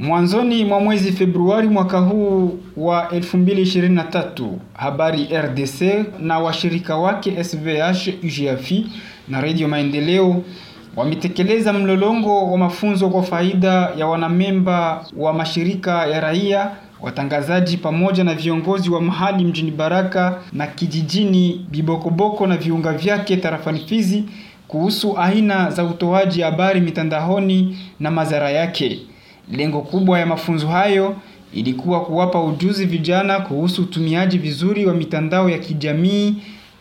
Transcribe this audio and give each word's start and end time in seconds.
Mwanzoni 0.00 0.64
mwa 0.64 0.80
mwezi 0.80 1.12
Februari 1.12 1.68
mwaka 1.68 1.98
huu 1.98 2.58
wa 2.76 3.04
2023, 3.12 4.48
habari 4.74 5.28
RDC 5.32 5.82
na 6.20 6.38
washirika 6.38 6.96
wake 6.96 7.44
SVH, 7.44 8.08
UGFI 8.24 8.86
na 9.28 9.40
Radio 9.40 9.68
Maendeleo 9.68 10.42
wametekeleza 10.96 11.72
mlolongo 11.72 12.50
wa 12.52 12.58
mafunzo 12.58 13.08
kwa 13.10 13.22
faida 13.22 13.90
ya 13.98 14.06
wanamemba 14.06 15.04
wa 15.16 15.32
mashirika 15.32 16.06
ya 16.06 16.20
raia, 16.20 16.70
watangazaji 17.00 17.76
pamoja 17.76 18.24
na 18.24 18.34
viongozi 18.34 18.90
wa 18.90 19.00
mahali 19.00 19.44
mjini 19.44 19.70
Baraka 19.70 20.38
na 20.52 20.66
kijijini 20.66 21.66
Bibokoboko 21.70 22.46
na 22.46 22.56
viunga 22.56 22.92
vyake 22.92 23.36
tarafani 23.36 23.78
Fizi 23.78 24.24
kuhusu 24.68 25.18
aina 25.18 25.70
za 25.70 25.84
utoaji 25.84 26.40
habari 26.42 26.80
mitandaoni 26.80 27.78
na 28.00 28.10
madhara 28.10 28.50
yake. 28.50 28.98
Lengo 29.52 29.80
kubwa 29.80 30.18
ya 30.18 30.26
mafunzo 30.26 30.68
hayo 30.68 31.16
ilikuwa 31.54 32.00
kuwapa 32.04 32.42
ujuzi 32.44 32.86
vijana 32.86 33.40
kuhusu 33.40 33.82
utumiaji 33.82 34.38
vizuri 34.38 34.86
wa 34.86 34.94
mitandao 34.94 35.50
ya 35.50 35.58
kijamii 35.58 36.34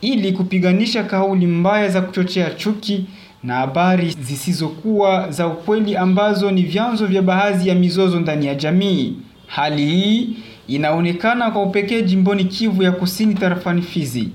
ili 0.00 0.32
kupiganisha 0.32 1.04
kauli 1.04 1.46
mbaya 1.46 1.88
za 1.88 2.00
kuchochea 2.00 2.50
chuki 2.50 3.04
na 3.42 3.54
habari 3.54 4.16
zisizokuwa 4.20 5.30
za 5.30 5.46
ukweli 5.46 5.96
ambazo 5.96 6.50
ni 6.50 6.62
vyanzo 6.62 7.06
vya 7.06 7.22
baadhi 7.22 7.68
ya 7.68 7.74
mizozo 7.74 8.20
ndani 8.20 8.46
ya 8.46 8.54
jamii. 8.54 9.14
Hali 9.46 9.86
hii 9.86 10.28
inaonekana 10.68 11.50
kwa 11.50 11.62
upekee 11.62 12.02
jimboni 12.02 12.44
Kivu 12.44 12.82
ya 12.82 12.92
Kusini 12.92 13.34
tarafani 13.34 13.82
Fizi. 13.82 14.28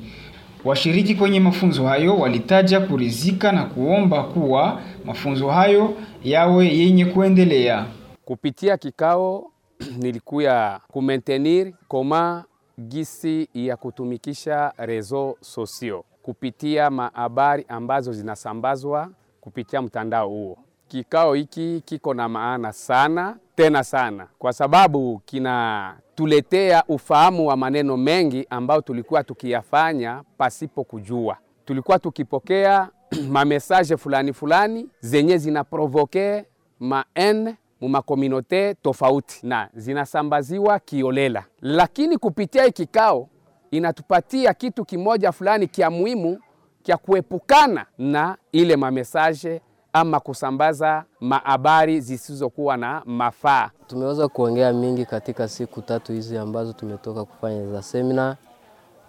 Washiriki 0.66 1.16
kwenye 1.16 1.40
mafunzo 1.40 1.86
hayo 1.88 2.18
walitaja 2.18 2.80
kurizika 2.80 3.52
na 3.52 3.64
kuomba 3.64 4.24
kuwa 4.24 4.82
mafunzo 5.06 5.48
hayo 5.48 5.94
yawe 6.24 6.68
yenye 6.78 7.06
kuendelea. 7.06 7.86
Kupitia 8.28 8.78
kikao 8.78 9.52
nilikuya 10.02 10.80
kumaintenir 10.88 11.74
koma 11.88 12.44
gisi 12.80 13.50
ya 13.54 13.78
kutumikisha 13.78 14.74
rezo 14.78 15.38
sosio 15.42 16.04
kupitia 16.22 16.90
mahabari 16.90 17.66
ambazo 17.68 18.14
zinasambazwa 18.14 19.10
kupitia 19.42 19.82
mtandao 19.82 20.30
huo. 20.30 20.58
Kikao 20.88 21.34
hiki 21.34 21.82
kiko 21.86 22.14
na 22.14 22.30
maana 22.30 22.74
sana 22.74 23.38
tena 23.56 23.84
sana, 23.84 24.28
kwa 24.40 24.54
sababu 24.54 25.22
kinatuletea 25.26 26.84
ufahamu 26.88 27.48
wa 27.48 27.58
maneno 27.58 27.98
mengi 27.98 28.48
ambayo 28.50 28.82
tulikuwa 28.82 29.24
tukiyafanya 29.24 30.24
pasipo 30.38 30.84
kujua. 30.84 31.38
Tulikuwa 31.66 32.00
tukipokea 32.00 32.90
mamesaje 33.32 33.98
fulani 33.98 34.34
fulani 34.34 34.90
zenye 35.00 35.38
zinaprovoke 35.38 36.46
maen 36.80 37.56
mu 37.82 38.42
tofauti 38.82 39.40
na 39.48 39.70
zinasambaziwa 39.74 40.80
kiolela, 40.80 41.44
lakini 41.62 42.18
kupitia 42.18 42.64
hii 42.64 42.72
kikao 42.72 43.30
inatupatia 43.72 44.54
kitu 44.54 44.86
kimoja 44.86 45.32
fulani 45.32 45.68
kia 45.68 45.90
muhimu 45.90 46.40
kya 46.84 46.98
kuepukana 46.98 47.86
na 47.98 48.38
ile 48.52 48.76
mamesaje 48.76 49.62
ama 49.94 50.20
kusambaza 50.20 51.04
mahabari 51.20 52.02
zisizokuwa 52.02 52.78
na 52.78 53.02
mafaa. 53.06 53.70
Tumeweza 53.88 54.28
kuongea 54.28 54.74
mingi 54.74 55.06
katika 55.06 55.48
siku 55.48 55.82
tatu 55.82 56.12
hizi 56.14 56.38
ambazo 56.38 56.74
tumetoka 56.74 57.26
kufanya 57.26 57.72
za 57.72 57.82
semina. 57.82 58.36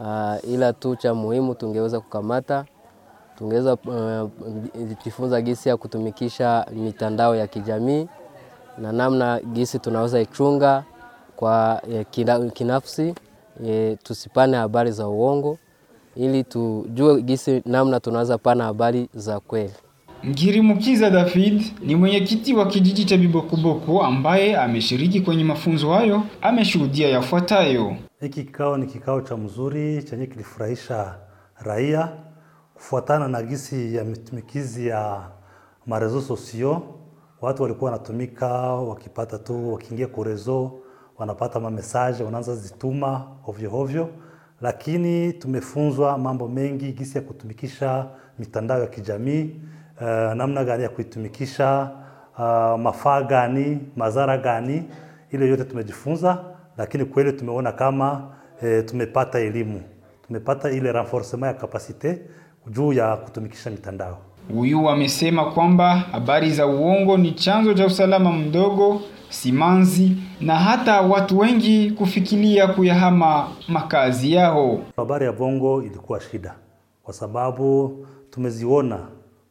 Uh, 0.01 0.51
ila 0.51 0.73
tu 0.73 0.97
cha 0.97 1.15
muhimu 1.15 1.55
tungeweza 1.55 2.01
kukamata, 2.01 2.65
tungeweza 3.39 3.75
uh, 3.75 4.31
jifunza 5.05 5.41
gisi 5.41 5.69
ya 5.69 5.77
kutumikisha 5.77 6.67
mitandao 6.73 7.37
ya 7.37 7.47
kijamii 7.47 8.09
na 8.83 8.93
namna 8.93 9.41
gisi 9.41 9.79
tunaweza 9.79 10.21
ichunga 10.21 10.85
kwa 11.37 11.83
uh, 12.17 12.53
kinafsi 12.53 13.15
E, 13.67 13.97
tusipane 14.03 14.57
habari 14.57 14.91
za 14.93 15.09
uongo 15.09 15.59
ili 16.17 16.45
tujue 16.45 17.23
gisi 17.23 17.63
namna 17.67 18.01
tunaweza 18.01 18.39
pana 18.39 18.65
habari 18.65 19.09
za 19.15 19.41
kweli. 19.41 19.73
Ngirimukiza 20.27 21.11
David 21.11 21.63
ni 21.83 21.97
mwenyekiti 21.97 22.55
wa 22.55 22.67
kijiji 22.67 23.05
cha 23.05 23.17
Bibokoboko 23.17 24.03
ambaye 24.05 24.57
ameshiriki 24.57 25.21
kwenye 25.21 25.45
mafunzo 25.45 25.91
hayo, 25.93 26.23
ameshuhudia 26.43 27.09
yafuatayo. 27.09 27.97
Hiki 28.21 28.45
kikao 28.45 28.77
ni 28.77 28.87
kikao 28.87 29.21
cha 29.21 29.37
mzuri 29.37 30.03
chenye 30.03 30.27
kilifurahisha 30.27 31.15
raia 31.59 32.09
kufuatana 32.75 33.29
na 33.29 33.43
gisi 33.43 33.95
ya 33.97 34.05
mitumikizi 34.05 34.87
ya 34.87 35.21
marezo 35.87 36.21
sosio. 36.23 36.83
Watu 37.41 37.63
walikuwa 37.63 37.91
wanatumika 37.91 38.49
wakipata 38.75 39.39
tu, 39.39 39.73
wakiingia 39.73 40.07
kurezo 40.07 40.73
wanapata 41.19 41.61
mamesaje 41.61 42.25
wanaanza 42.25 42.57
zituma 42.57 43.27
ovyo 43.47 43.75
ovyo, 43.77 44.09
lakini 44.61 45.33
tumefunzwa 45.33 46.19
mambo 46.19 46.49
mengi 46.49 46.93
gisi 46.93 47.19
ya 47.19 47.25
kutumikisha 47.25 48.07
mitandao 48.39 48.81
ya 48.81 48.87
kijamii 48.87 49.61
uh, 50.01 50.07
namna 50.35 50.65
gani 50.65 50.83
ya 50.83 50.89
kuitumikisha 50.89 51.91
uh, 52.39 52.81
mafaa 52.81 53.23
gani, 53.23 53.79
madhara 53.97 54.39
gani, 54.39 54.85
ile 55.31 55.49
yote 55.49 55.65
tumejifunza, 55.65 56.45
lakini 56.77 57.05
kweli 57.05 57.33
tumeona 57.33 57.73
kama 57.73 58.31
eh, 58.63 58.85
tumepata 58.85 59.39
elimu, 59.39 59.83
tumepata 60.27 60.71
ile 60.71 60.93
renforcement 60.93 61.55
ya 61.55 61.61
kapasite 61.61 62.23
juu 62.71 62.93
ya 62.93 63.17
kutumikisha 63.17 63.71
mitandao. 63.71 64.19
Huyu 64.55 64.89
amesema 64.89 65.45
kwamba 65.51 65.95
habari 65.97 66.51
za 66.51 66.67
uongo 66.67 67.17
ni 67.17 67.33
chanzo 67.33 67.75
cha 67.75 67.87
usalama 67.87 68.33
mdogo 68.33 69.01
simanzi 69.29 70.17
na 70.41 70.55
hata 70.57 71.01
watu 71.01 71.39
wengi 71.39 71.91
kufikilia 71.91 72.67
kuyahama 72.67 73.49
makazi 73.69 74.33
yao. 74.33 74.79
Habari 74.97 75.25
ya 75.27 75.33
bongo 75.33 75.83
ilikuwa 75.83 76.21
shida, 76.21 76.55
kwa 77.03 77.15
sababu 77.15 77.97
tumeziona. 78.31 78.99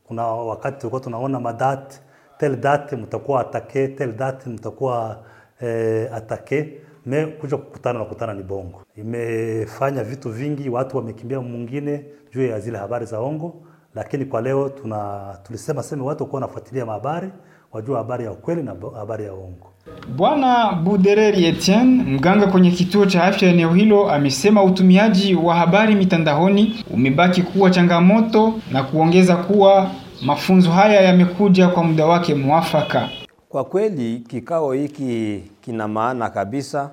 Kuna 0.03 0.27
wakati 0.27 0.77
tulikuwa 0.79 1.01
tunaona 1.01 1.39
madate 1.39 1.97
tel 2.37 2.55
date 2.55 2.95
mtakuwa 2.95 3.41
atake 3.41 3.87
tel 3.87 4.13
date 4.13 4.49
mtakuwa 4.49 5.23
eh, 5.61 6.09
atake 6.13 6.73
me 7.05 7.25
kuja 7.25 7.57
kukutana 7.57 7.99
na 7.99 8.05
kukutana 8.05 8.33
ni 8.33 8.43
bongo. 8.43 8.81
Imefanya 8.95 10.03
vitu 10.03 10.29
vingi, 10.29 10.69
watu 10.69 10.97
wamekimbia 10.97 11.41
mwingine 11.41 12.05
juu 12.33 12.47
ya 12.47 12.59
zile 12.59 12.77
habari 12.77 13.05
za 13.05 13.19
ongo, 13.19 13.53
lakini 13.97 14.25
kwa 14.25 14.41
leo 14.41 14.69
tuna 14.69 15.21
tulisema 15.43 15.83
sema 15.83 16.05
watu 16.05 16.25
kwa 16.25 16.37
wanafuatilia 16.39 16.85
habari 16.85 17.29
wajua 17.71 17.97
habari 17.97 18.23
ya 18.25 18.31
ukweli 18.31 18.63
na 18.63 18.75
habari 18.95 19.23
ya 19.25 19.33
uongo. 19.33 19.71
Bwana 20.15 20.71
Budereri 20.73 21.45
Etienne, 21.45 22.03
mganga 22.03 22.47
kwenye 22.47 22.71
kituo 22.71 23.05
cha 23.05 23.23
afya 23.23 23.49
eneo 23.49 23.73
hilo, 23.73 24.11
amesema 24.11 24.63
utumiaji 24.63 25.35
wa 25.35 25.55
habari 25.55 25.95
mitandaoni 25.95 26.85
umebaki 26.93 27.41
kuwa 27.43 27.69
changamoto 27.71 28.53
na 28.71 28.83
kuongeza 28.83 29.35
kuwa 29.35 29.91
mafunzo 30.25 30.71
haya 30.71 31.01
yamekuja 31.01 31.67
kwa 31.67 31.83
muda 31.83 32.05
wake 32.05 32.35
mwafaka. 32.35 33.09
Kwa 33.49 33.63
kweli 33.63 34.19
kikao 34.19 34.71
hiki 34.73 35.43
kina 35.61 35.87
maana 35.87 36.29
kabisa, 36.29 36.89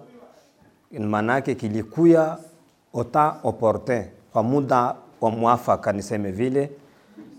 maanake 0.99 1.55
kilikuya 1.55 2.37
ota 2.95 3.35
oportun 3.43 4.05
kwa 4.33 4.43
muda 4.43 4.95
wa 5.21 5.31
mwafaka, 5.31 5.93
niseme 5.93 6.31
vile 6.31 6.71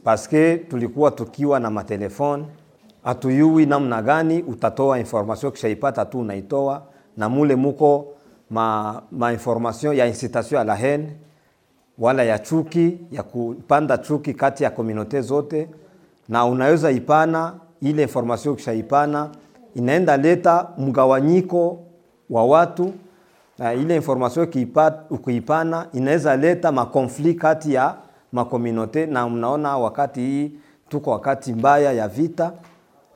paske 0.06 0.58
tulikuwa 0.58 1.12
tukiwa 1.12 1.60
na 1.60 1.70
matelefoni 1.72 2.46
hatuyui 3.04 3.66
namna 3.66 4.02
gani 4.02 4.42
utatoa 4.42 5.00
information 5.00 5.52
kishaipata 5.52 6.06
tu 6.06 6.20
unaitoa, 6.20 6.84
na 7.18 7.30
mule 7.30 7.56
muko 7.56 8.08
ma, 8.50 9.02
ma 9.12 9.34
information 9.34 9.96
ya 9.98 10.08
incitation 10.08 10.58
ya 10.60 10.64
la 10.64 10.76
haine 10.76 11.12
wala 11.98 12.24
ya 12.24 12.40
chuki 12.40 12.98
ya 13.12 13.24
kupanda 13.24 13.98
chuki 13.98 14.34
kati 14.34 14.64
ya 14.64 14.70
komunote 14.70 15.22
zote, 15.22 15.70
na 16.30 16.46
unaweza 16.46 16.92
ipana 16.92 17.54
ile 17.82 18.02
information 18.04 18.56
kishaipana 18.56 19.30
inaenda 19.76 20.18
leta 20.18 20.68
mgawanyiko 20.78 21.80
wa 22.30 22.46
watu, 22.46 22.94
na 23.58 23.74
ile 23.74 23.96
information 23.96 24.48
ukiipana 25.10 25.88
inaweza 25.94 26.38
leta 26.38 26.72
makonfli 26.72 27.34
kati 27.34 27.74
ya 27.74 27.96
makomunote, 28.34 29.06
na 29.06 29.30
mnaona 29.30 29.78
wakati 29.78 30.20
hii 30.20 30.52
tuko 30.90 31.12
wakati 31.12 31.54
mbaya 31.54 31.92
ya 31.94 32.08
vita 32.08 32.52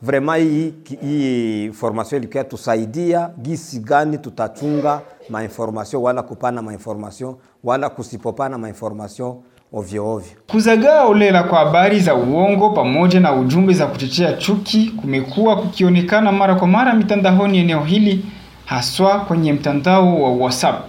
vrema 0.02 0.36
hii, 0.36 0.74
hii 1.02 1.72
formation 1.72 2.22
ilikuwa 2.24 2.44
tusaidia 2.44 3.30
gisi 3.42 3.80
gani 3.80 4.18
tutachunga 4.18 5.02
mainformation 5.30 6.04
wala 6.04 6.24
kupana 6.24 6.62
mainformation 6.62 7.36
wala 7.64 7.90
kusipopana 7.90 8.58
mainformation 8.58 9.36
ovyo 9.74 10.08
ovyo. 10.14 10.32
Kuzagaa 10.52 11.04
olela 11.06 11.44
kwa 11.44 11.60
habari 11.60 12.00
za 12.00 12.16
uongo 12.16 12.70
pamoja 12.70 13.20
na 13.20 13.34
ujumbe 13.34 13.74
za 13.74 13.88
kuchochea 13.88 14.34
chuki 14.34 14.94
kumekuwa 15.02 15.56
kukionekana 15.56 16.32
mara 16.32 16.56
kwa 16.56 16.68
mara 16.68 16.94
mitandaoni 16.94 17.58
eneo 17.58 17.84
hili, 17.84 18.26
haswa 18.66 19.20
kwenye 19.20 19.54
mtandao 19.54 20.22
wa 20.22 20.30
WhatsApp. 20.32 20.86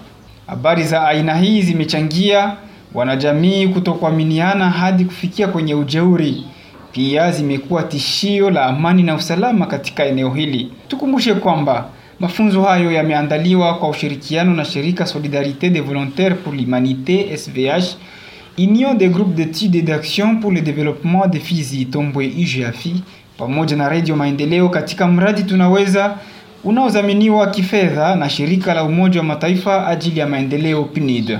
Habari 0.46 0.84
za 0.84 1.06
aina 1.08 1.34
hii 1.36 1.62
zimechangia 1.62 2.56
wanajamii 2.94 3.68
kutokuaminiana 3.68 4.70
hadi 4.70 5.04
kufikia 5.04 5.48
kwenye 5.48 5.74
ujeuri. 5.74 6.44
pia 6.92 7.32
zimekuwa 7.32 7.82
tishio 7.82 8.50
la 8.50 8.66
amani 8.66 9.02
na 9.02 9.14
usalama 9.14 9.66
katika 9.66 10.04
eneo 10.04 10.30
hili. 10.30 10.72
Tukumbushe 10.88 11.34
kwamba 11.34 11.88
mafunzo 12.20 12.62
hayo 12.62 12.92
yameandaliwa 12.92 13.74
kwa 13.78 13.88
ushirikiano 13.88 14.54
na 14.54 14.64
shirika 14.64 15.04
Solidarité 15.06 15.70
des 15.70 15.80
Volontaires 15.82 16.36
pour 16.44 16.54
l'Humanité 16.54 17.36
SVH, 17.36 17.96
Union 18.58 18.94
des 18.94 19.08
groupes 19.08 19.34
d'études 19.34 19.76
et 19.76 19.82
d'action 19.82 20.36
pour 20.40 20.50
le 20.52 20.60
développement 20.60 21.26
de 21.28 21.38
Fizi 21.38 21.86
Tombwe 21.86 22.24
IGAFI 22.26 23.02
pamoja 23.38 23.76
na 23.76 23.88
Radio 23.88 24.16
Maendeleo 24.16 24.68
katika 24.68 25.06
mradi 25.06 25.42
Tunaweza 25.42 26.14
unaodhaminiwa 26.64 27.46
kifedha 27.50 28.14
na 28.16 28.28
shirika 28.28 28.74
la 28.74 28.84
Umoja 28.84 29.20
wa 29.20 29.26
Mataifa 29.26 29.86
ajili 29.86 30.20
ya 30.20 30.26
maendeleo 30.26 30.84
PNUD. 30.84 31.38